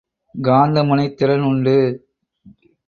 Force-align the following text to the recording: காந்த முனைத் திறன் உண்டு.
காந்த 0.35 0.83
முனைத் 0.83 1.17
திறன் 1.17 1.41
உண்டு. 1.41 1.77